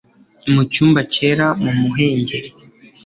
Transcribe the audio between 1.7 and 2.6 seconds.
muhengeri